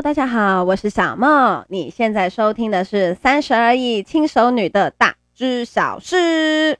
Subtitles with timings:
[0.00, 1.64] 大家好，我是小梦。
[1.70, 6.78] 你现在收听的是三十而已轻熟女的大知小事。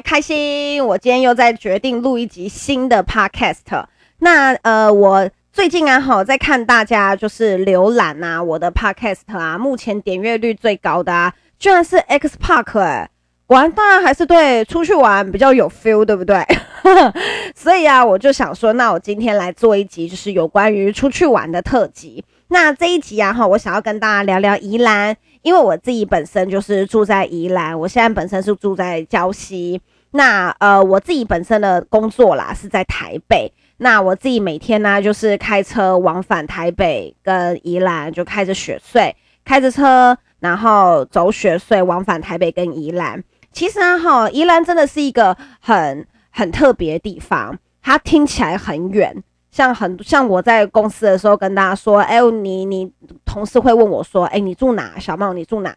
[0.00, 0.84] 开心！
[0.84, 3.84] 我今天又在决定录一集新的 podcast。
[4.18, 13.10] 那呃，我最近啊，哈，在看大家就是浏览啊，我的 podcast 啊，目前点阅率最高的啊，居然是 X Park 哎、欸，
[13.46, 16.44] 果然当然还是对出去玩比较有 feel，对不对？
[17.54, 22.24] 所以啊，我就想说，那我今天来做一集，就是有关于出去玩的特辑。
[22.48, 25.16] 那这一集啊，哈，我想要跟大家聊聊宜兰。
[25.46, 29.80] 因为我自己本身就是住在宜兰，我现在本身是住在礁溪。
[30.10, 33.52] 那呃，我自己本身的工作啦是在台北。
[33.76, 43.22] 那我自己每天呢就是开车往返台北跟宜兰，就开着雪隧，开着车，然后走雪隧往返台北跟宜兰。
[43.52, 49.22] 其实啊，哈，宜兰真的是一个很很特别的地方，它听起来很远。
[49.56, 52.92] 像很像我在公司的时候跟大家说，哎、欸，你你
[53.24, 54.98] 同事会问我说，哎、你住哪？
[54.98, 55.74] 小茂，你住哪？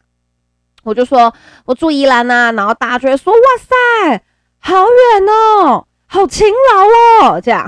[0.83, 4.21] 我就说我住宜兰呐，然后大家就会说，哇塞，
[4.59, 7.65] 好远哦，好勤劳哦，这样。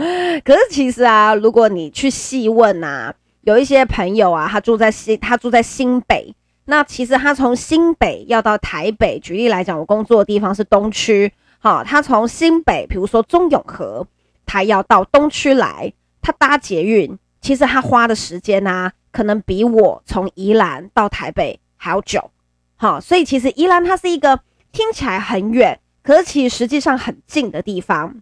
[0.46, 14.06] 可是其实啊，如果你去细问啊，有一些朋友啊，他住在新，他住在新北，那其实他从新北要到台北，举例来讲，我工作的地方是东区，好，他从新北，比如说中永和。
[14.52, 22.32] 他要到东区来，他搭捷运，其实他花的时间呢、啊，可能比我从宜兰到台北还要久。
[22.74, 24.40] 好，所以其实宜兰它是一个
[24.72, 28.16] 听起来很远，可是其实实际上很近的地方。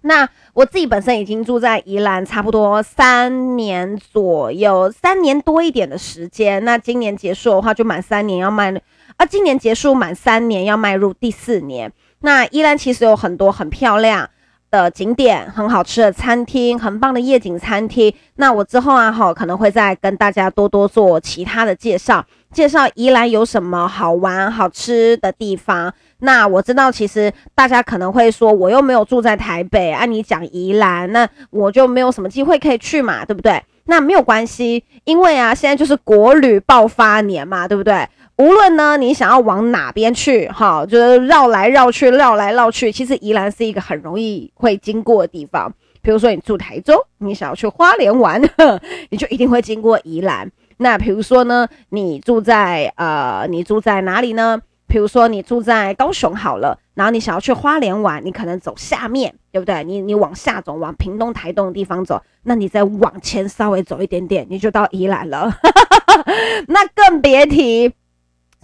[0.00, 6.64] 那我自己本身已经住在宜兰差不多三年左右，三年多一点的时间。
[6.64, 8.74] 那今年结束的话，就满三年要迈
[9.18, 11.92] 啊，今年结束满三年要迈入第四年。
[12.22, 14.28] 那宜兰其实有很多很漂亮
[14.74, 18.12] 的景点，很好吃的餐厅，很棒的夜景餐厅。
[18.34, 25.94] 那我之后啊，哈，可能会再跟大家多多做其他的介绍，介绍宜兰有什么好玩、好吃的地方。
[26.18, 33.62] 那我知道，其实大家可能会说，我又没有住在台北，按、啊、你讲宜兰，那我就没有什么机会可以去嘛，对不对？
[33.86, 38.08] 那没有关系，因为啊，现在就是国旅爆发年嘛，对不对？
[38.36, 42.90] 无论呢，你想要往哪边去，哈，就是绕来绕去，绕来绕去。
[42.90, 45.72] 其实宜兰是一个很容易会经过的地方。
[46.02, 48.42] 比如说你住台中，你想要去花莲玩，
[49.10, 50.50] 你就一定会经过宜兰。
[50.78, 54.60] 那比如说呢，你住在呃，你住在哪里呢？
[54.86, 59.82] 比如说你住在高雄好了，然后你想要去花莲玩，你可能走下面，对不对？
[59.84, 65.56] 你你往下走，往屏东、台东的地方走，那你再往前稍微走一点点，你就到宜兰了。
[66.66, 67.92] 那更别提。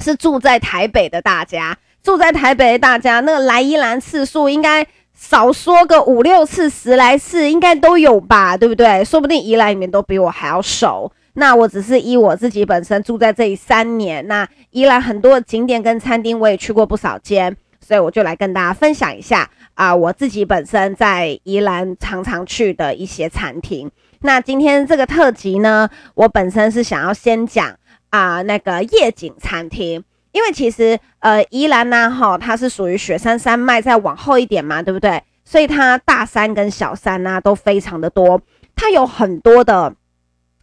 [0.01, 9.05] 是住在台北的大家，住在台北的大家，那个来宜兰次数应该少说个五六次、十来次，应该都有吧，对不对？
[9.05, 11.13] 说不定宜兰里面都比我还要熟。
[11.35, 23.91] 那我只是依我自己本身住在这里三年，那宜兰很多景点跟餐厅我也去过不少间，所以我就来跟大家分享一下啊、我自己本身在宜兰常常去的一些餐厅。
[24.23, 27.77] 那今天这个特辑呢，我本身是想要先讲。
[28.11, 35.23] 啊、那个夜景餐厅，因为其实呃，宜兰呢，哈，它是属于雪山山脉，再往后一点嘛，对不对？
[35.45, 38.41] 所以它大山跟小山呢、都非常的多，
[38.77, 39.95] 它有很多的，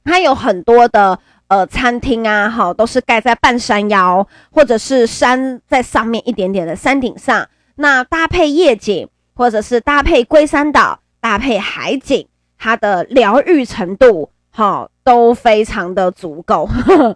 [0.04, 12.28] 它有很多的呃餐厅啊，哈，都是盖在半山腰或者是山在上面一点点的山顶上，那搭配夜景或者是搭配龟山岛，搭配海景，
[12.58, 14.32] 它的疗愈程度。
[14.58, 16.68] 好，都非常的足够，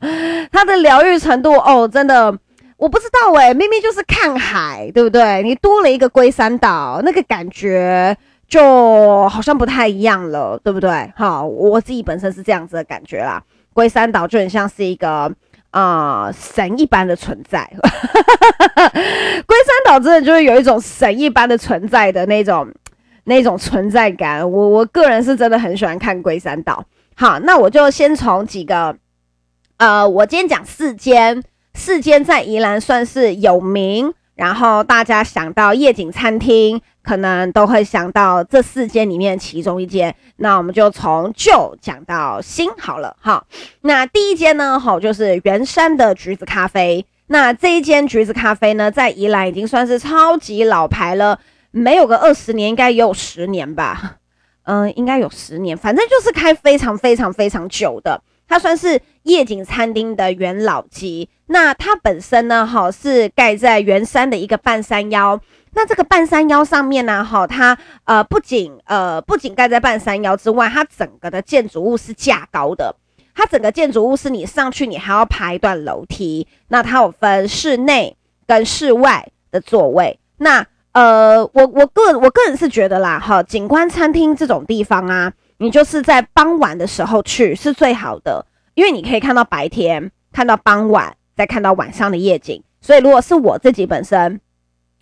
[0.54, 2.32] 它的疗愈程度哦，真的
[2.78, 5.42] 我不知道诶，明明就是看海，对不对？
[5.42, 8.16] 你多了一个龟山岛，那个感觉
[8.48, 11.12] 就好像不太一样了，对不对？
[11.16, 13.42] 好，我自己本身是这样子的感觉啦。
[13.74, 15.34] 龟山岛就很像是一个
[15.72, 22.72] 啊、神一般的存在， 龟山岛真的就是有一种神一般的存在的那种
[23.24, 24.40] 那种存在感。
[24.48, 26.86] 我我个人是真的很喜欢看龟山岛。
[27.22, 28.98] 好，那我就先从几个，
[29.78, 31.44] 呃，我今天讲四间，
[31.76, 40.16] 四间在宜兰算是有名，然后大家想到夜景餐厅，可能都会想到这四间里面其中一间。
[40.38, 43.16] 那我们就从旧讲到新好了。
[43.20, 43.46] 好，
[43.82, 47.06] 那第一间呢，好，就是圆山的橘子咖啡。
[47.28, 51.40] 那这一间橘子咖啡呢，在宜兰已经算是超级老牌了。
[51.70, 54.16] 没有个二十年，应该也有十年吧。
[54.64, 58.22] 嗯、应该有十年，反正就是开非常非常非常久的。
[58.48, 61.30] 它算是夜景餐厅的元老级。
[61.48, 65.40] 那它本身呢，哈，是盖在圆山的一个半山腰。
[65.74, 72.94] 那这个半山腰上面呢，哈，它呃不仅呃不仅盖在半山腰之外，它整个的建筑物是架高的。
[73.34, 76.46] 它整个建筑物是你上去，你还要爬一段楼梯。
[76.68, 80.20] 那它有分室内跟室外的座位。
[80.38, 92.62] 那呃，我我个我个人是觉得啦，哈，景观餐厅这种地方啊，你就是在傍晚的时候去是最好的，因为你可以看到白天，看到傍晚，再看到晚上的夜景。
[92.82, 94.42] 所以如果是我自己本身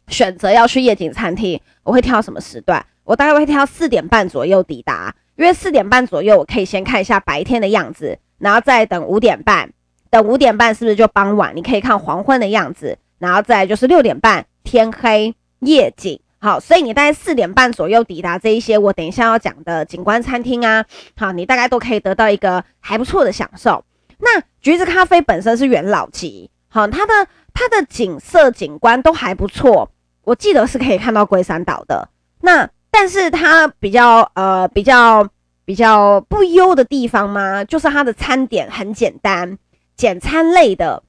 [0.07, 2.85] 选择要去夜景餐厅，我会挑什么时段？
[3.03, 9.71] 我大概会挑四点半左右抵达，因为四点半左右我可以先看一下白天的样子，然后再等五点半，
[10.11, 11.55] 等五点半是不是就傍晚？
[11.55, 15.33] 你可以看黄昏的样子，然后再就是六点半天黑。
[15.59, 20.85] 夜景好，所以你大概四点半左右抵达这一些我等一下要讲的景观餐厅啊，
[21.17, 23.83] 好，你大概都可以得到一个还不错的享受。
[24.19, 29.91] 那橘子咖啡本身是元老级，好，它的它的景色景观都还不错，
[30.23, 32.07] 我记得是可以看到龟山岛的。
[32.41, 35.27] 那但是它比较呃比较
[35.65, 39.57] 比较不优的地方嘛，就是它的餐点很简单，
[39.97, 41.03] 简餐类的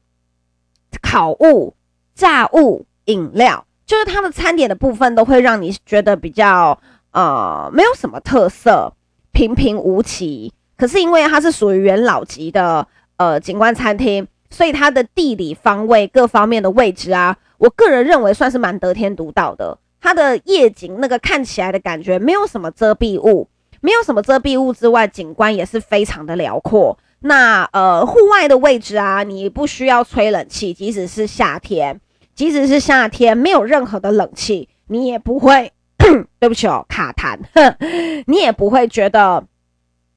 [1.01, 1.75] 烤物、
[2.17, 3.65] 炸物、饮料。
[3.91, 6.79] 就是它的餐点的部分都会让你觉得比较
[7.11, 8.93] 呃没有什么特色，
[9.33, 10.53] 平平无奇。
[10.77, 19.77] 可是因为它是属于元老级的呃景观餐厅，所以它的地理方位各方面的位置啊，我个人认为算是蛮得天独厚的。
[20.01, 23.49] 它的夜景那个看起来的感觉没有什么遮蔽物，
[23.81, 26.97] 没有什么遮蔽物之外，景观也是非常的辽阔。
[27.23, 32.01] 那呃户外的位置啊，你不需要吹冷气，即使是夏天。
[32.41, 35.71] 即使是夏天，没有任何的冷气，你也不会，
[36.41, 37.39] 对不起哦，卡痰，
[38.27, 39.45] 你也不会觉得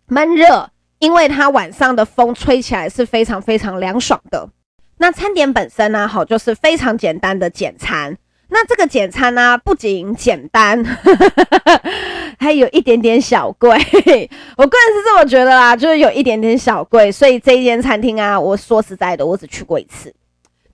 [0.08, 4.48] 闷热，因为它晚上的风吹起来是非常非常凉爽的。
[5.00, 8.18] 那餐点本身呢，好，就是非常简单的简餐。
[8.48, 10.82] 那这个简餐呢，不仅简单，
[12.40, 13.72] 还有一点点小贵。
[14.56, 17.12] 我个人是这么觉得啦，就是有一点点小贵。
[17.12, 20.16] 所以这一间餐厅啊，我说实在的，我只去过一次。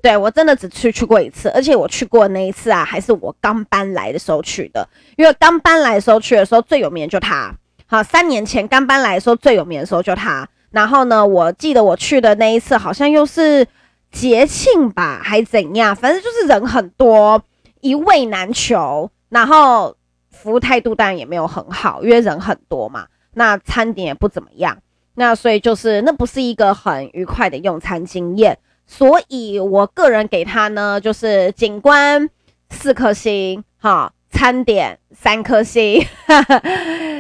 [0.02, 4.88] 对，我真的只去去过一次，而且我去过那一次啊，还是我刚搬来的时候去的。
[5.18, 7.54] 因为刚搬来的时候去的时候最有名的就他，
[7.86, 10.48] 好，三年前刚搬来的时候最有名的时候就他。
[10.72, 13.68] 然后呢，我记得我去的那一次好像又是
[14.12, 15.96] 节庆吧，还怎样？
[15.96, 17.44] 反正就是人很多，
[17.82, 19.12] 一位难求。
[19.28, 19.96] 然后
[20.32, 23.08] 服务态度当然也没有很好，因为人很多嘛。
[23.34, 24.78] 那餐点也不怎么样，
[25.16, 28.58] 那所以就是那不是一个很愉快的用餐经验。
[28.92, 32.28] 所以，我个人给他呢，就是景观
[32.72, 36.62] 四颗星，哈，餐点三颗星，呵呵，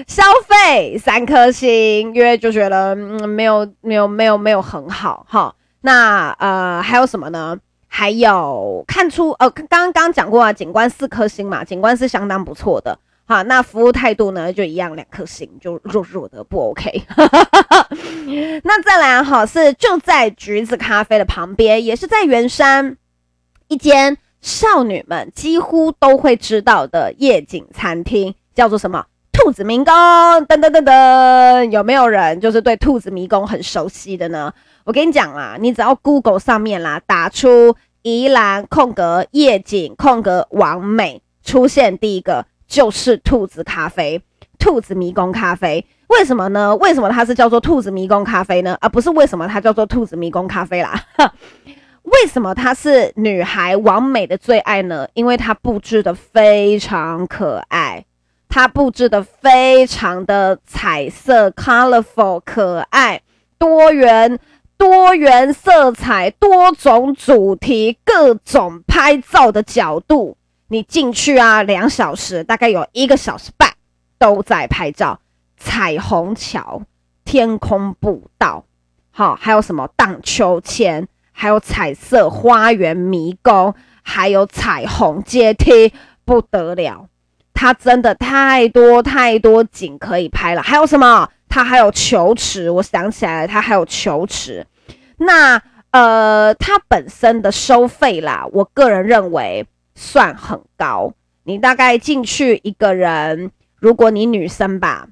[0.08, 5.54] 消费三颗星，因为就觉得嗯，没有没有没有没有很好，哈。
[5.82, 7.56] 那呃，还有什么呢？
[7.88, 12.98] 还有看出呃，刚刚讲过啊，景观四颗星嘛，景观是相当不错的。
[13.30, 17.04] 好，那服务态度呢，就一样两颗星，就弱弱的不 OK。
[18.64, 22.98] 那再来哈，是就在橘子咖啡的旁边，也是在圆山
[23.68, 29.06] 一间少女们几乎都会知道的夜景餐厅，叫做什么？
[29.32, 29.94] 兔子迷宫。
[29.94, 34.52] 噔噔噔噔，有没有人就是对兔子迷宫很熟悉的呢？
[34.86, 42.48] 我跟你讲啦，你只要 Google 上面啦，打出宜兰空格夜景空格完美，出现第一个。
[42.70, 44.22] 就是兔子咖啡，
[44.60, 46.74] 兔子迷宫咖啡，为什么呢？
[46.78, 48.78] 为什么它是叫做兔子迷宫咖啡呢？
[48.80, 50.94] 而不是为什么它叫做兔子迷宫咖啡啦？
[52.04, 55.08] 为什么它是女孩完美的最爱呢？
[55.16, 58.06] 因为它布置的非常可爱，
[58.48, 63.22] 它布置的非常的彩色，colorful，可爱，
[63.58, 64.40] 多元，
[64.78, 70.38] 多元色彩，多种主题，各种拍照的角度。
[70.70, 73.74] 你进去啊，两小时，大概有一个小时半
[74.18, 75.20] 都在拍照。
[75.58, 76.84] 彩虹桥、
[77.26, 78.64] 天空步道，
[79.12, 85.92] 好，还有什么荡秋千，还有彩色花园迷宫，还有彩虹阶梯，
[86.24, 87.08] 不得了！
[87.54, 90.62] 它真的太多太多景可以拍了。
[90.62, 91.28] 还有什么？
[91.50, 94.66] 它还有球池，我想起来了，它还有球池。
[95.18, 95.62] 那
[95.92, 99.68] 呃，它本身的收费啦，我个人认为。
[100.02, 101.12] 算很高，
[101.44, 103.52] 你大概进去一个人，
[103.82, 105.10] 如果你女生吧，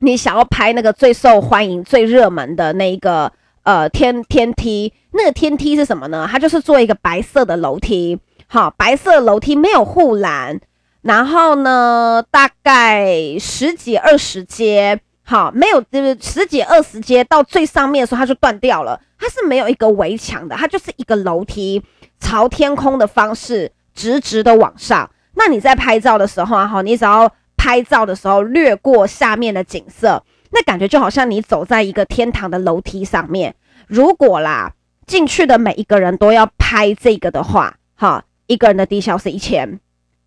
[0.00, 6.28] 你想要拍那个最受欢迎、最热门的那一个呃天天梯，那个天梯是什么呢？
[6.30, 10.60] 它就是做一个白色的楼梯，好，白色楼梯没有护栏，
[11.00, 19.00] 然后呢，大概十几二十阶，好，没有就是十几二十阶到最上面的时候，它就断掉了。
[19.18, 21.82] 它是没有一个围墙的，它就是一个楼梯，
[22.18, 25.10] 朝天空的方式直直的往上。
[25.34, 33.54] 那你在拍照的时候啊，哈，你只要拍照的时候掠过下面的景色，那感觉就好像你走在一个天堂的楼梯上面。
[33.86, 34.72] 如果啦，
[35.06, 39.78] 进去的每一个人都要拍这个的话，哈，一个人的低消是一千。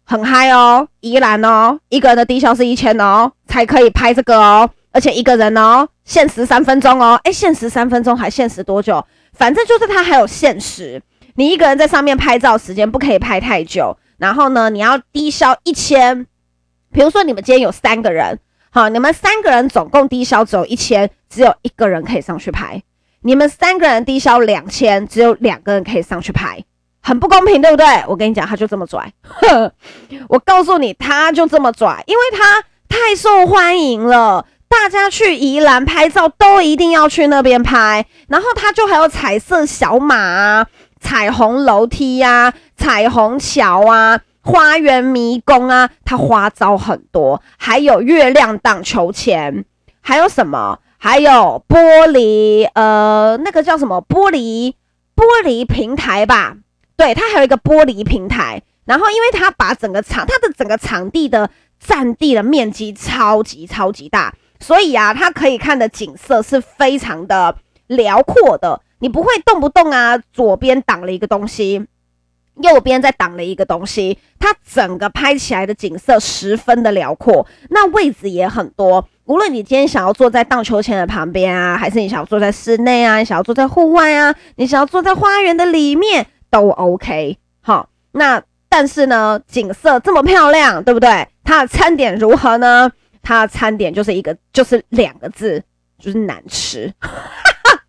[0.06, 9.06] 很嗨哦，宜兰哦，一个人的低消是一千哦，才可以拍这个哦，而且一个人哦，限时三分钟哦，诶，限时三分钟还限时多久？
[9.34, 11.02] 反正就是它还有限时，
[11.36, 16.26] 你一个人在上面拍照时间不可以拍太久，然后呢，你要低消一千，
[16.92, 22.82] 比如说你们今天有三个人，好，你们三个人总共低消只有一千，只有一个人可以上去拍，
[23.22, 26.64] 你们三个人低消两千，只有两个人可以上去拍。
[27.06, 27.86] 很不公平，对不对？
[28.08, 29.12] 我跟你讲，他就这么拽。
[30.30, 34.46] 我告诉你，他就这么拽，因为他太受欢迎了。
[34.70, 40.68] 大家去宜兰拍照都一定要去那边拍，然后他就还有彩色小马啊、
[41.04, 49.66] 彩虹楼梯呀、啊、彩虹桥啊、花园迷宫啊，它花招很多，还有月亮荡秋千，
[50.00, 50.80] 还有什么？
[50.98, 54.02] 还有玻璃，呃，那个叫什么？
[54.08, 54.74] 玻璃
[55.14, 56.56] 玻璃平台吧。
[56.96, 67.58] 对，它还有一个玻璃平台，然后因为它把整个场，它的整个场地的占地的面积超级超级大，所以啊，它可以看的景色是非常的
[67.88, 68.82] 辽阔的。
[69.04, 71.86] 你不会动不动啊，左边挡了一个东西，
[72.62, 79.06] 右边再挡了一个东西，它整个拍起来的景色十分的辽阔，那位置也很多。
[79.26, 86.28] 无论你今天想要坐在荡秋千的旁边啊，还是你想要坐在室内啊，你想要坐在户外啊，你想要坐在花园的里面。
[86.50, 91.28] 都 OK，好，那但是呢，景色这么漂亮，对不对？
[91.44, 92.90] 它的餐点如何呢？
[93.22, 95.62] 它的餐点就是一个，就是两个字，
[96.00, 96.94] 就是难吃。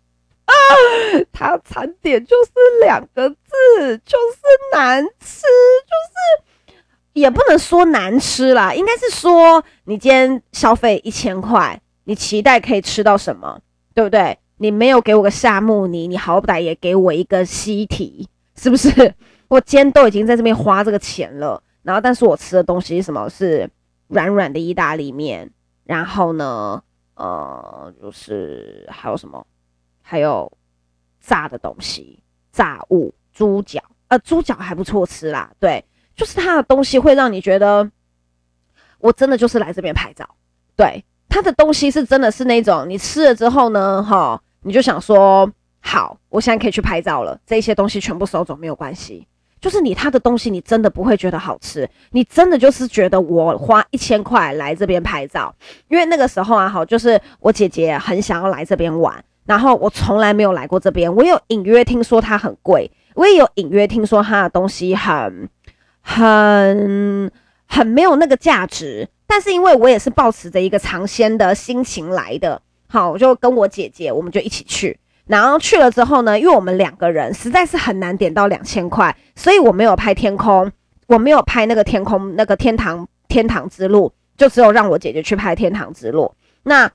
[1.33, 4.41] 它的餐点就是两个字，就是
[4.73, 6.75] 难吃，就是
[7.13, 13.59] 也不能说难吃啦，应该是说你今天消费一千块，你期待可以吃到什么，
[13.93, 14.37] 对不对？
[14.57, 18.27] 你没有给我个夏目尼，你好歹也给我一个西提。
[18.57, 19.13] 是不是？
[19.49, 23.29] 我今天都已经在这边花这个钱了，然后但是我吃的东西是什么？
[23.29, 23.69] 是
[24.07, 25.51] 软软的意大利面，
[25.83, 26.81] 然后呢，
[27.15, 29.45] 呃，就是还有什么？
[30.07, 30.51] 还有
[31.19, 32.21] 炸的东西，
[32.51, 35.51] 炸物，猪脚，呃，猪脚还不错吃啦。
[35.59, 35.83] 对，
[36.15, 37.89] 就是它的东西会让你觉得，
[38.99, 40.29] 我真的就是来这边拍照。
[40.75, 45.51] 对，它的东西是真的是那种你吃了之后呢，哈，你就想说。
[45.87, 47.39] 好，我现在可以去拍照了。
[47.45, 49.27] 这些东西全部收走没有关系，
[49.61, 55.53] 就是你他的东西，你真的不会觉得好吃，你真的就是觉得我花一千块来这边拍照，
[55.87, 65.47] 因为那个时候啊，好，就是我姐姐很想要来这边玩，然后我从来没有来过这边，我有隐约听说它很贵，我也有隐约听说它的东西很
[66.01, 67.31] 很
[67.67, 74.99] 很没有那个价值，但是因为我也是抱持着一个尝鲜的心情来的，好，我就跟我姐姐，我们就一起去。
[75.27, 80.71] 然后去了之后呢，因为我们两个人实在是很难点到两千块，所以我没有拍天空，
[81.07, 86.31] 我没有拍那个天空那个天堂天堂之路，就只有让我姐姐去拍天堂之路。
[86.61, 86.91] 那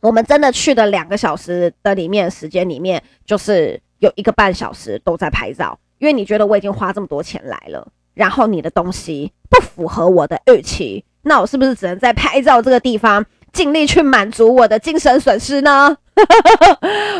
[0.00, 15.96] 我们真的去的两个小时的里面时间里面，就是有一个半小时都在拍照，因为你觉得我已经花这么多钱来了，然后你的东西不符合我的预期，那我是不是只能在拍照这个地方尽力去满足我的精神损失呢？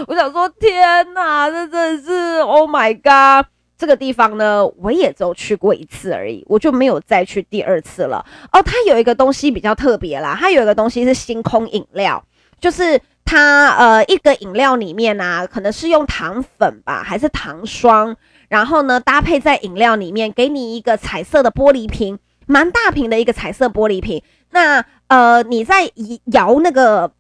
[0.07, 3.47] 我想说，天哪，这真是 Oh my God！
[3.77, 8.25] 这个地方呢，我也只有去过一次而已，我就没有再去第二次了。
[8.53, 12.23] 哦，它有一个东西比较特别啦，它有一个东西是星空饮料，
[12.61, 18.15] 就是它呃一个饮料里面啊，可能是用糖粉吧，还是糖霜，
[18.49, 24.23] 然后呢搭配在饮料里面，给你一个彩色的玻璃瓶，蛮大瓶的一个彩色玻璃瓶。
[24.51, 25.91] 那呃你在
[26.33, 27.11] 摇那个。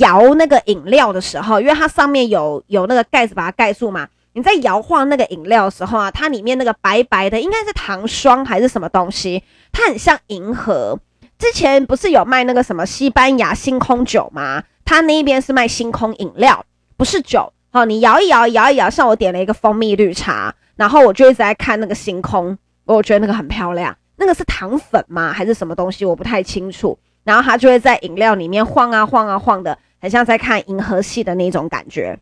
[0.00, 9.42] 摇那个饮料的时候，因为它上面有有那个盖子把它盖住嘛，你在摇晃那个饮料的时候啊，它里面那个白白的应该是糖霜还是什么东西？
[9.72, 10.98] 它很像银河。
[11.38, 14.64] 之前不是有卖那个什么西班牙星空酒吗？
[14.84, 16.64] 它那边是卖星空饮料，
[16.96, 17.52] 不是酒。
[17.70, 23.96] 好，你摇一摇，摇一摇，像我点了一个蜂蜜绿茶，然后我就一直在看那个星空，我觉得那个很漂亮。
[24.16, 25.32] 那个是糖粉吗？
[25.32, 26.04] 还是什么东西？
[26.04, 26.98] 我不太清楚。
[27.22, 32.18] 然后它就会在饮料里面晃啊晃啊晃的，很像在看银河系的那种感觉。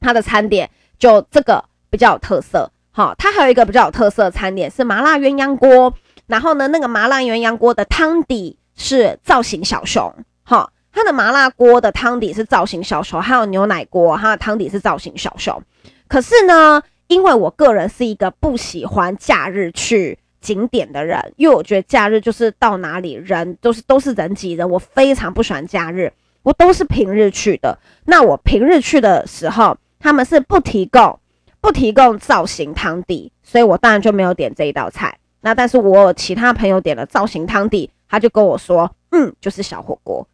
[0.00, 5.92] 它的餐点就这个比较有特色，好，它还有一个比较有特色的餐点是麻辣鸳鸯锅。
[6.28, 15.60] 然后呢，那个麻辣鸳鸯锅的汤底是造型小熊，哈，它的麻辣锅的汤底是造型小熊，还有牛奶锅，它的汤底是造型小熊。
[16.06, 27.78] 可是呢，因为我个人是一个不喜欢假日去景点的人，因为我觉得假日就是到哪里人都是都是人挤人，我非常不喜欢假日，我都是平日去的。
[28.04, 31.18] 那我平日去的时候，他们是不提供
[31.60, 35.18] 不提供造型汤底，所以我当然就没有点这一道菜。
[35.40, 40.26] 那但是我其他朋友点了造型汤底，他就跟我说，嗯，就是小火锅，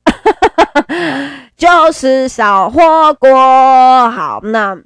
[1.56, 4.11] 就是小火锅。
[4.11, 4.76] 好，那，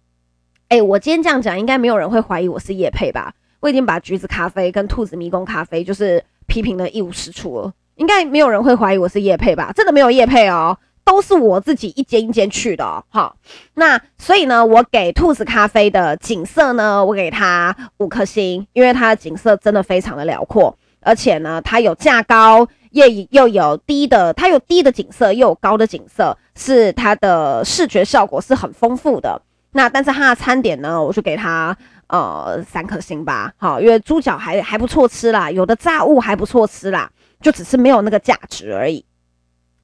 [0.68, 3.32] 哎、我今天这样讲，应该没有人会怀疑我是业配吧？
[3.60, 9.72] 我已经把橘子咖啡跟兔子迷宫咖啡就是批评的一无是处了，应该没有人会怀疑我是业配吧？
[9.74, 10.78] 真的没有业配哦。
[11.08, 13.34] 都是我自己一间一间去的哦，好，
[13.72, 29.40] 那所以呢，我给兔子咖啡的景色呢，我给它五颗星，因为它的景色真的非常的辽阔，而且呢，它有架高，也又有低的，它有低的景色，又有高的景色，是它的视觉效果是很丰富的。
[29.72, 31.74] 那但是它的餐点呢，我就给它
[32.08, 37.10] 呃三颗星吧，好，因为猪脚还还不错吃啦，有的炸物还不错吃啦，
[37.40, 39.02] 就只是没有那个价值而已。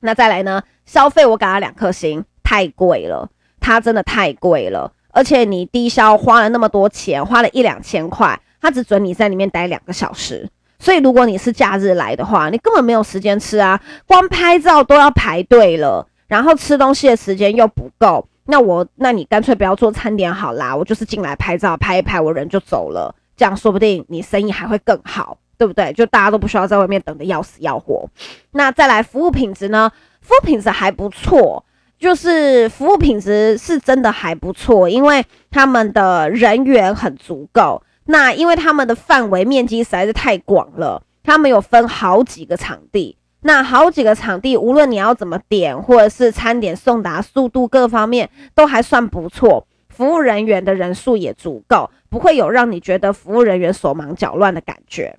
[0.05, 0.63] 那再来呢？
[0.85, 3.27] 消费我给他两颗星，太贵了，
[3.59, 4.93] 它真的太贵了。
[5.13, 10.47] 而且你低消花了那么多钱，花了一两千块，他只准你在里面待两个小时。
[10.79, 18.29] 所以如果你是假日来的话，你根本没有时间吃啊，光拍照都要排队了，然后吃东西的时间又不够。
[18.45, 23.15] 那我，那你干脆不要做餐点好啦，我就是进来拍照，拍一拍，我人就走了。
[23.37, 25.39] 这样说不定你生意还会更好。
[25.57, 25.93] 对不对？
[25.93, 28.09] 就大家都不需要在外面等得要死要活。
[28.53, 29.91] 那再来服务品质呢？
[30.21, 31.65] 服务品质还不错，
[31.99, 37.83] 就是服务品质是真的还不错，因为他们的人员很足够。
[38.07, 43.17] 那因为他们的范围面积实在是太广了，他们有分好几个场地。
[43.47, 55.19] 那好几个场地，无论你要怎么点，或者是餐点送达速度各方面都还算不错，服务人员的人数也足够，不会有让你觉得服务人员手忙脚乱的感觉。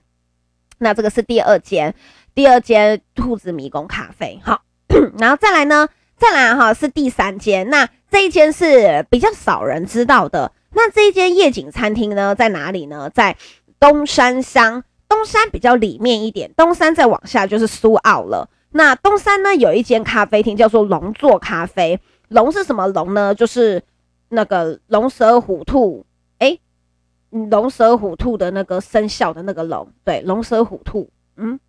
[0.78, 1.94] 那这个是第二间，
[2.34, 4.62] 第二间兔子迷宫咖啡，好，
[5.18, 10.52] 然后再来呢，再来哈是第三间，那这一间是比较少人知道的。
[10.74, 13.10] 那这一间夜景餐厅呢，在哪里呢？
[13.10, 13.38] 在
[13.80, 18.50] 东山乡，东山比较里面一点，东山再往下就是苏澳了。
[18.72, 23.34] 那东山呢，有一间咖啡厅叫做龙座咖啡，龙是什么龙呢？
[23.34, 23.82] 就是
[24.30, 26.06] 那个龙蛇虎兔。
[27.50, 31.60] 龙蛇虎兔的那个生肖的那个龙，对，龙蛇虎兔，嗯，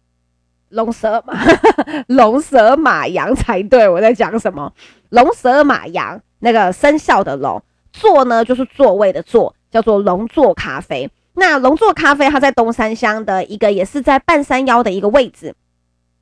[0.68, 1.35] 龙蛇马，
[2.07, 3.88] 龙蛇马羊才对。
[3.88, 4.72] 我在讲什么？
[5.09, 7.61] 龙蛇马羊那个生肖的龙，
[7.92, 11.11] 座呢就是座位的座，叫做龙座咖啡。
[11.35, 15.55] 那龙座咖啡它在东山乡的一个，也是在半山腰的一个位置。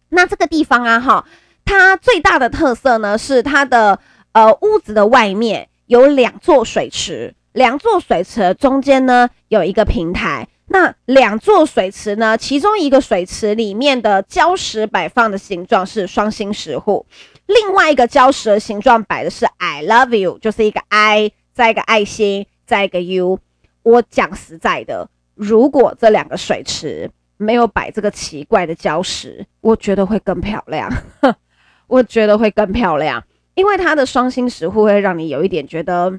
[0.08, 1.26] 那这个地方啊，哈，
[1.66, 4.00] 它最大的特色呢是它的
[4.32, 7.34] 呃屋子的外面有两座水池。
[7.54, 17.06] 两座水池中间呢有一个平台，那两座水池呢，其中一个水池里面的礁石摆放的形状是双心石户，
[17.46, 23.38] 另外一个礁石的形状摆的是 I love you，就是一个 I 再一个爱心再一个 U。
[23.84, 30.92] 我讲实在的，如果这两个水池没有摆这个奇怪的礁石，我觉得会更漂亮。
[31.86, 33.22] 我觉得会更漂亮，
[33.54, 36.18] 因为它的双心石户会让你有一点觉得。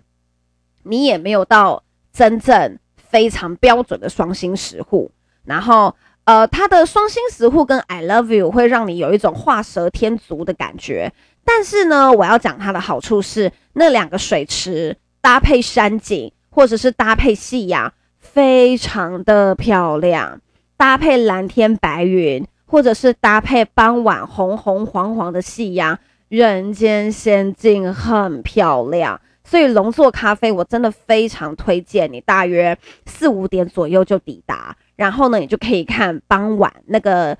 [0.85, 5.11] 你也没有到真正非常标准的双星石沪，
[5.43, 11.11] 然后呃，它的双星石沪跟 I love you 会让你有一种画蛇添足的感觉。
[11.43, 20.41] 但是呢，我要讲它的好处是，那两个水池搭配山景，或者是搭配夕阳，非常的漂亮。
[20.77, 29.21] 搭配蓝天白云，或者是搭配傍晚红红黄黄的夕阳，人间仙境，很漂亮。
[29.47, 37.37] 所以龙座咖啡我真的非常推荐你，大约四五点左右就抵达，然后呢，你就可以看傍晚那个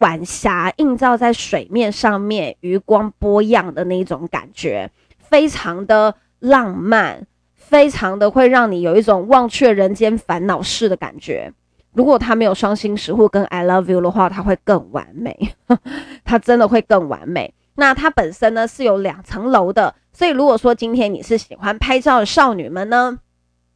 [0.00, 11.50] 晚霞映照在水面上面，余光波漾的那种感觉，非常的浪漫，非常的会让你有一种忘却人间烦恼事的感觉。
[11.94, 15.54] 如果它没有双心石或跟 I love you 的话，它会更完美，
[16.22, 17.54] 它真的会更完美。
[17.76, 19.94] 那它本身呢是有两层楼的。
[20.18, 23.20] 所以，如果说今天你是喜欢拍照的少女们呢，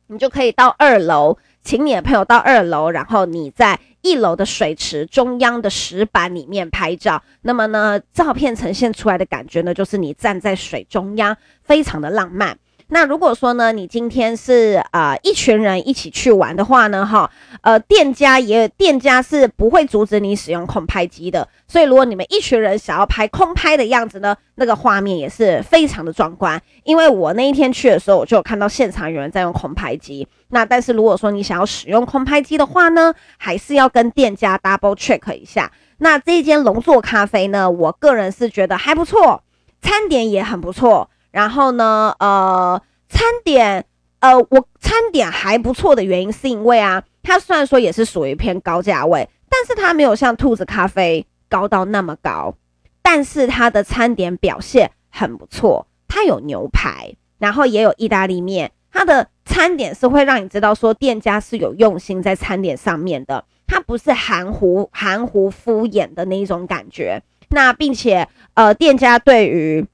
[0.09, 7.23] 你就可以到二楼，请你的朋友到二楼，然后你在一楼的水池中央的石板里面拍照。
[7.43, 12.59] 那么呢，照片呈现出来的感觉呢，就是你站在水中央，非常的浪漫。
[12.95, 17.31] 那如果说呢，你今天是呃一群人一起去玩的话呢，哈，
[17.63, 21.49] 呃，店家也店家是不会阻止你使用空拍机的。
[21.67, 26.61] 所以如果你们一群人想要拍空拍的样子呢，那个画面也是非常的壮观。
[26.85, 30.29] 因为我那一天去的时候，我就有看到现场有人在用空拍机。
[30.49, 35.73] 那但是如果说你想要使用空拍机的话呢，还是要跟店家 double check 一下。
[35.97, 39.43] 那这一间龙座咖啡呢，我个人是觉得还不错，
[39.81, 41.09] 餐点也很不错。
[41.33, 43.85] 然后呢，呃，餐点，
[44.21, 52.55] 呃，我餐点还不错的原因是因为啊，它虽然说也是属于偏高价位，但是它没有像兔子咖啡高到那么高，
[53.03, 69.87] 但是它的餐点表现很不错，它有牛排，然后也有意大利面，它的餐点是会让你知道说店家是有用心在餐点上面的，它不是含糊含糊敷衍的那一种感觉，那并且呃，店家对于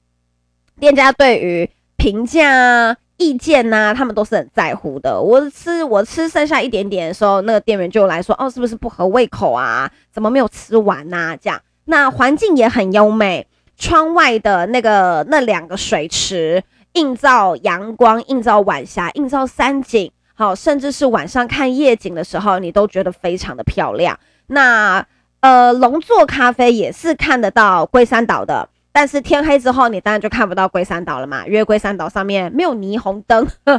[0.78, 5.20] 店家对于评价啊、意见呐、他们都是很在乎的。
[5.20, 9.90] 我吃我吃剩下一点点的时候，那个店员就来说：“哦，是不是不合胃口啊？
[10.12, 16.62] 怎么没有吃完呐？”这样，那环境也很优美，窗外的那个那两个水池
[16.92, 24.16] 映照阳光，映照晚霞，映照山景，好，甚至是晚上看夜景的时候，你都觉得非常的漂亮。
[24.46, 25.04] 那
[25.40, 28.68] 呃，龙座咖啡也是看得到龟山岛的。
[28.98, 33.46] 但是天黑之后，你当然就看不到龟山岛了嘛，因为龟山岛上面没有霓虹灯。
[33.64, 33.72] 龟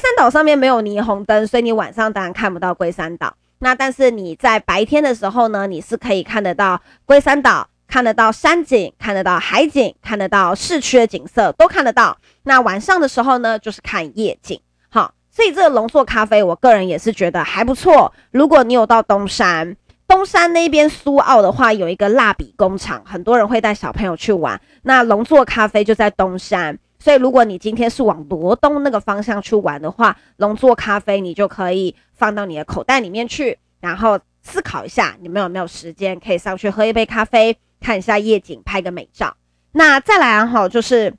[0.00, 3.36] 山岛上面没有霓虹灯，所以你晚上当然看不到龟山岛。
[3.58, 12.16] 那但是你在白天的时候呢，你是可以看得到龟山岛，看得到山景，看得到海景，看得到市区的景色，都看得到。
[12.44, 14.58] 那晚上的时候呢，就是看夜景。
[14.88, 18.10] 好，所以这个龙座咖啡，我个人也是觉得还不错。
[18.30, 19.76] 如果你有到东山。
[20.08, 24.60] 东山那边苏澳的话，有一个蜡笔工厂，很多人会带小朋友去玩。
[24.82, 39.36] 那龙座咖啡就在东山，所以如果你今天是往罗东那个方向去玩的话，龙座咖啡你就可以放到你的口袋里面去，然后思考一下，你们有没有时间可以上去喝一杯咖啡，看一下夜景，拍个美照。
[39.72, 41.12] 那再来哈，就是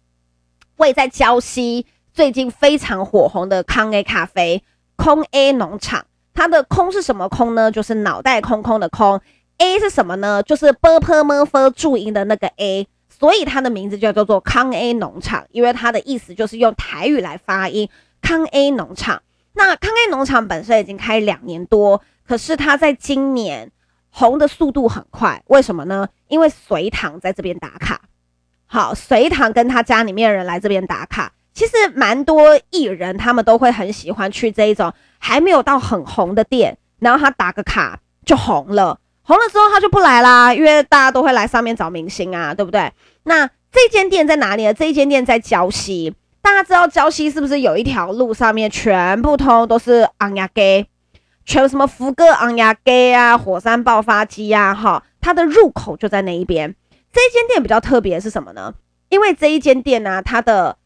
[0.77, 4.63] 位在礁溪最近非常火红的康 A 咖啡，
[4.95, 6.05] 空 A 农场。
[6.37, 7.71] 它的空是什么空呢？
[7.71, 9.19] 就是脑袋空空的空。
[9.57, 10.43] A 是什么呢？
[10.43, 17.89] 就是 b p m f 注音的那个 A，所以它的名字就叫做康 A 农场，因为它的意思就是用台语来发音。
[18.21, 19.23] 康 A 农场，
[19.53, 23.71] 那康 A 农场本身已经开两年多，可是它在今年
[24.11, 26.07] 红的速度很快，为什么呢？
[26.27, 28.01] 因为隋唐在这边打卡。
[28.67, 31.33] 好，隋唐跟他家里面的人来这边打卡。
[31.57, 42.93] 其实蛮多艺人，他们都会很喜欢去这一种还没有到很红的店，然后他打个卡就红了，红了之后他就不来啦，因为大家都会来上面找明星啊，对不对？
[43.23, 44.71] 那这间店在哪里呢？
[44.71, 50.85] 这一间店在礁溪，大家知道礁溪是不是有一条路上面全部通都是昂亚给，
[51.43, 56.75] 全什么福哥昂亚给啊，火山爆发机啊，哈，它的入口就在那一边。
[57.11, 58.75] 这一间店比较特别是什么呢？
[59.09, 60.77] 因为这一间店呢、它的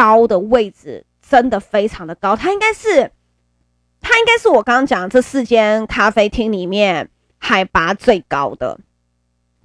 [0.00, 3.10] 高的位置真的非常的高，它应该是，
[4.00, 8.78] 它应该是我刚刚讲的这四间咖啡厅里面海拔最高的，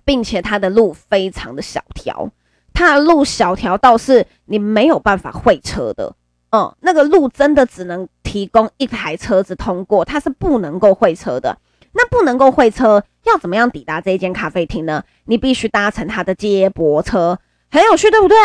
[0.04, 2.30] 并且它的路非常的小条，
[2.74, 6.14] 它的路小条到是你没有办法会车的，
[6.52, 11.58] 嗯，那个路真的只能提供一台车子通过，它是不能够会车的。
[11.94, 15.02] 那不能够会车，要怎么样抵达这一间咖啡厅呢？
[15.24, 17.40] 你必须搭乘它的接驳车，
[17.72, 18.36] 很有趣，对不对？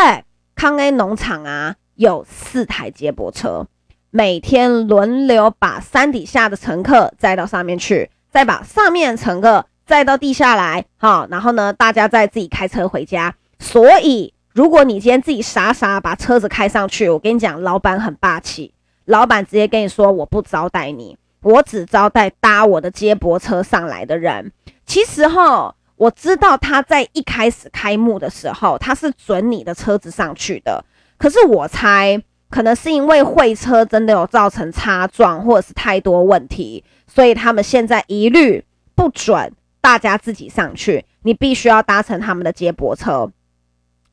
[0.54, 3.66] 康 A 农场啊，有四台接驳车，
[4.08, 13.34] 每天轮流把山底下的乘客载到上面去，再把上面的乘客载到地下来，好，然后呢，大家再自己开车回家。
[13.58, 18.72] 所以，如果你今天自己傻傻把车子开上去，我跟你讲，老板很霸气，
[19.04, 24.50] 老板直接跟你说，我不招待你，我只招待搭我的接驳车上来的人。
[24.86, 25.74] 其实哈。
[26.00, 30.82] 我知道他在一开始开幕的时候，他是准你的车子上去的。
[31.20, 39.52] 可是我猜，可能是因为会车真的有造成擦撞，或者是太多问题，所以他们现在一律不准
[39.82, 43.30] 大家自己上去，你必须要搭乘他们的接驳车。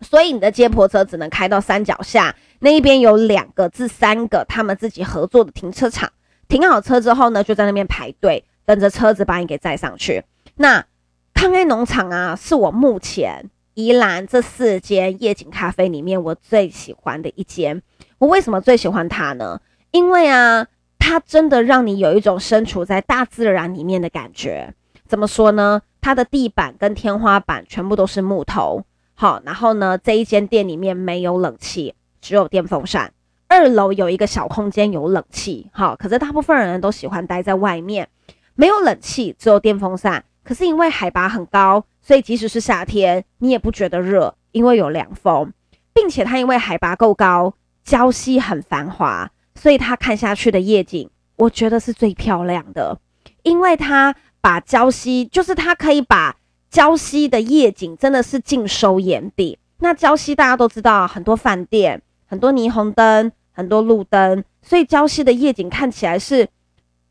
[0.02, 6.12] 所以你的接驳车只能开到山脚下那一边，有两个至三个他们自己合作的停车场。
[6.50, 10.26] 停好车之后呢，就在那边排队等着车子把你给载上去。
[10.58, 10.86] 那。
[11.34, 17.84] 康 A 农场啊，是我目前宜兰这四间夜景咖啡里面我最喜欢的一间。
[18.18, 19.62] 我为什么最喜欢它呢？
[19.92, 20.66] 因为啊，
[20.98, 24.74] 它真的让你有一种身处在大自然里面的感觉。
[25.06, 25.84] 怎么说呢？
[26.02, 28.84] 它的地板跟天花板全部都是木头。
[29.13, 33.13] 好，然后呢，这一间店里面没有冷气，只有电风扇，
[33.48, 38.10] 二楼有一个小空间有冷气，好，可是大部分人都喜欢待在外面，
[38.56, 40.26] 没有冷气，只有电风扇。
[40.48, 45.52] 可是因为海拔很高，所以即使是夏天，你也不觉得热，因为有凉风，
[45.94, 47.54] 并且它因为海拔够高，
[47.86, 52.98] 礁溪很繁华，所以它看下去的夜景，我觉得是最漂亮的，
[53.44, 56.38] 因为它把礁溪，就是它可以把
[56.72, 59.60] 礁溪的夜景真的是尽收眼底。
[59.80, 63.32] 那礁溪大家都知道，很多饭店，很多霓虹灯。
[63.58, 66.48] 很多路灯，所以礁溪的夜景看起来是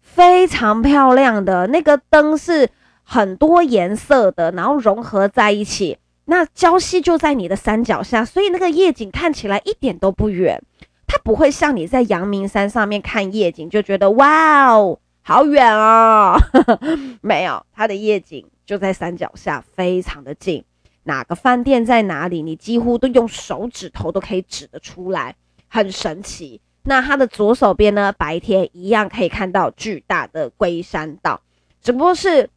[0.01, 1.67] 非常漂亮的。
[1.67, 2.71] 那个灯是
[3.09, 5.97] 很多颜色的，然后融合在一起。
[6.25, 10.61] 那礁溪就在你的山脚下，所以那个夜景看起来一点都不远。
[11.07, 16.37] 它不会像你在阳明山上面看夜景就觉得哇哦，好远哦。
[17.23, 20.65] 没有，它的夜景就在山脚下，非常的近。
[21.05, 25.37] 哪个饭店在哪里，你几乎都用手指头都可以指得出来。
[25.69, 26.61] 很神奇。
[26.83, 31.41] 那它的左手边呢，白天一样可以看到巨大的龟山岛，
[31.81, 32.51] 只不过是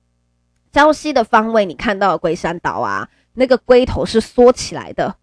[0.74, 5.16] 礁溪的方位，你看到龟山岛啊，那个龟头是缩起来的。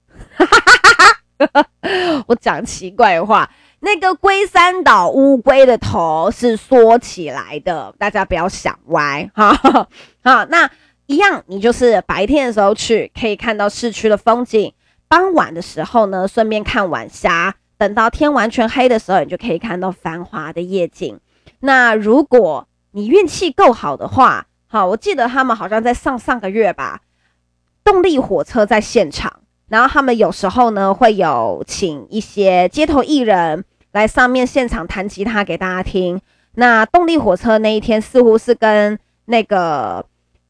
[2.26, 9.52] 我讲奇怪话，那个龟山岛乌龟的头是缩起来的，大家不要想歪哈。
[10.24, 10.70] 好，那
[11.06, 14.72] 一样，你就是白天的时候去，可以看到市区的风景；
[15.09, 17.54] 傍晚的时候呢，顺便看晚霞。
[17.78, 21.20] 等到天完全黑的时候，你就可以看到繁华的夜景。
[21.61, 27.00] 那如果你运气够好的话，好，我记得他们好像在上上个月吧，
[27.85, 29.33] 动力火车在现场，
[29.68, 36.20] 然后他们有时候呢会有请一些街头艺人来上面现场弹吉他给大家听。
[36.57, 40.05] 那动力火车那一天似乎是跟那个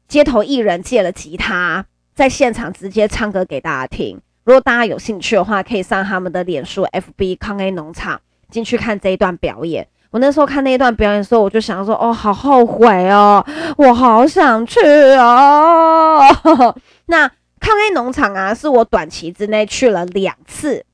[0.07, 4.19] 街头艺人借了吉他，在现场直接唱歌给大家听。
[4.45, 9.87] 如果大家有兴趣的话，可以上他们的脸书 FB 康 A 农场进去看这一段表演。
[10.11, 13.45] 我那时候看那一段表演的时候，我就想说：哦，好后悔哦，
[13.77, 14.79] 我好想去
[15.17, 16.19] 哦。
[17.07, 17.27] 那
[17.59, 20.85] 康 A 农场啊，是我短期之内去了两次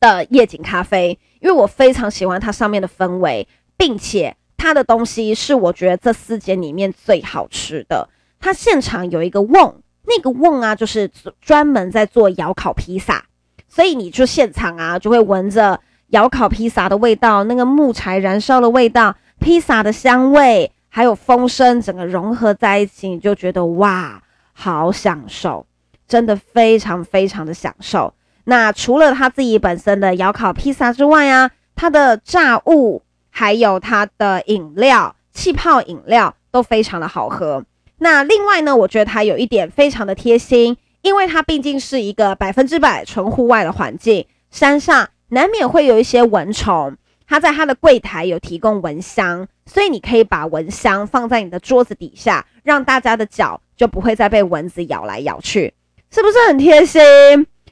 [0.00, 8.08] 的夜景咖啡，因为我非常喜欢它上面的氛围，并且它的东西是我觉得这四间里面最好吃的。
[8.40, 9.74] 它现场有一个瓮。
[10.08, 11.10] 那个瓮啊，就是
[11.40, 13.24] 专门在做窑烤披萨，
[13.68, 25.66] 所以你就现场啊，就会闻着窑烤披萨的味道，那个木柴燃烧的味道，披萨的香味，还有风声，整个融合在一起，你就觉得哇，好享受，
[26.06, 28.14] 真的非常非常的享受。
[28.44, 37.64] 那除了他自己本身的窑烤披萨之外啊，他的炸物还有他的饮料，气泡饮料都非常的好喝。
[37.98, 46.96] 那另外呢，我觉得它有一点非常的贴心，因为它毕竟是一个百分之百纯户外的环境，山上难免会有一些蚊虫。
[47.28, 55.74] 它在它的柜台有提供蚊香，所以你可以把蚊香放在你的桌子底下，让大家的脚就不会再被蚊子咬来咬去，
[56.10, 57.02] 是不是很贴心？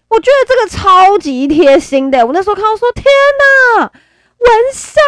[0.08, 2.26] 我觉得这个超级贴心的。
[2.26, 3.04] 我那时候看到说，天
[3.78, 3.90] 哪！
[4.36, 5.02] 蚊香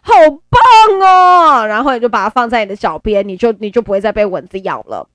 [0.00, 0.14] 好
[0.48, 5.06] 棒哦，然后你就把它放在你的脚边，你就你就不会再被蚊子咬了。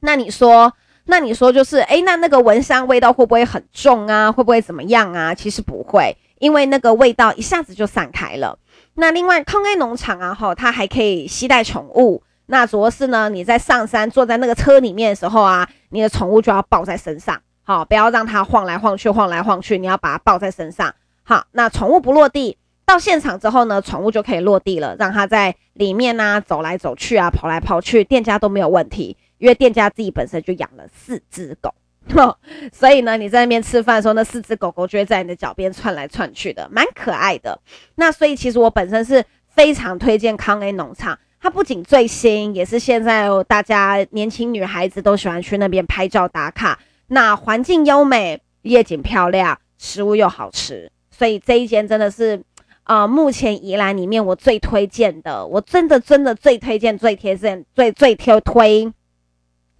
[0.00, 0.72] 那你说，
[1.10, 4.30] 那你说就是，诶，那那个蚊香味道会不会很重啊？
[4.30, 5.34] 会不会怎么样啊？
[5.34, 8.56] 其实不会，因为那个味道一下子就散开了。
[8.94, 12.22] 那另外，康 A 农场啊，哈，它还可以携带宠物。
[12.46, 20.94] 那主要是呢，你在上山坐在那个车里面的时候啊，你的宠物就要抱在身上，好，不要让它晃来晃去，晃来晃去，你要把它抱在身上。
[21.24, 22.56] 好，那宠物不落地。
[22.86, 31.74] 到现场之后呢，宠物就可以落地了，让它在里面呢、啊、走来走去啊，跑来跑去，店家都没有问题，因为店家自己本身就养了四只狗，
[32.72, 37.58] 所以呢，你在那边吃饭的时候，那四只狗狗就会在你的脚边窜来窜去的，蛮可爱的。
[37.96, 46.78] 那所以其实我本身是非常推荐康 A 农场，它不仅最新，也是现在大家年轻女孩子都喜欢去那边拍照打卡。
[47.08, 52.42] 那环境优美，夜景漂亮，食物又好吃，所以这一间真的是。
[52.84, 58.92] 啊、目前宜兰里面我最推荐的，我真的真的最推荐、最贴身、最最推推，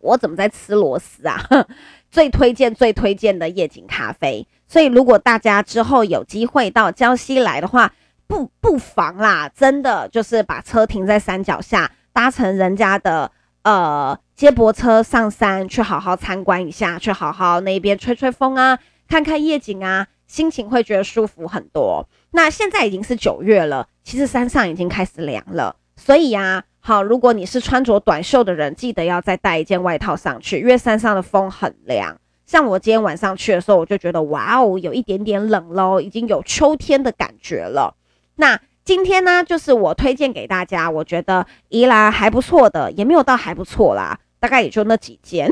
[0.00, 1.40] 我怎么在吃螺丝啊？
[2.10, 4.46] 最推荐、最推荐的夜景咖啡。
[4.66, 7.92] 所以如果大家之后有机会到江西来的话，
[8.26, 13.30] 不不妨啦，真的就是把车停在山脚下，搭乘人家的
[13.62, 20.06] 呃接驳车上山，去好好参观一下，去好好那边吹吹风啊，看看夜景啊。
[20.26, 22.08] 心情会觉得舒服很多。
[22.30, 25.74] 那现在已经是九月了，其实山上已经开始凉了。
[25.96, 32.16] 所以呀，好，如果你是穿着短袖的人，记得要再带一件外套上去，因为山上的风很凉。
[32.46, 37.94] 像我今天晚上去的时候，我就觉得哇哦，有一点点冷喽，已经有秋天的感觉了。
[38.36, 45.48] 那今天呢，就是我推荐给大家，我觉得宜兰还不错的，也没有到还不错啦，大概也就那几间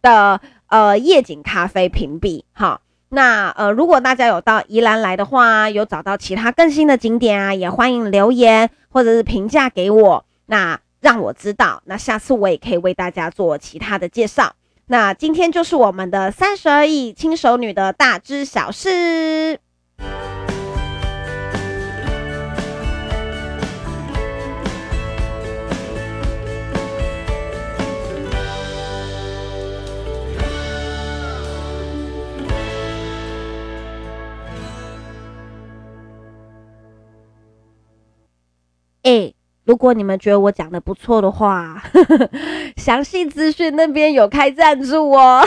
[0.00, 2.80] 的呃夜景咖啡评比哈。
[3.14, 14.54] 那呃，如果大家有到宜兰来的话，有找到其他更新的景点啊，也欢迎留言或者是评价给我，那让我知道，那下次我也可以为大家做其他的介绍。
[14.86, 19.58] 那今天就是我们的三十而已轻熟女的大知小事。
[39.02, 39.32] 哎、
[39.64, 41.82] 如果你们觉得我讲的不错的话，
[42.76, 45.46] 详细资讯那边有开赞助哦。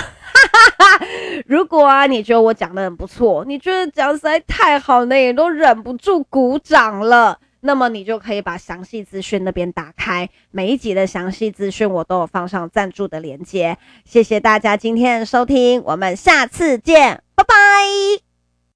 [1.48, 13.78] 如果啊，你觉得我讲的很不错，你觉得讲实在太好了，也都忍不住鼓掌了，那么你就可以把详细资讯那边打开，每一集的详细资讯我都有放上赞助的链接。
[14.04, 18.35] 谢谢大家今天的收听，我们下次见，拜拜。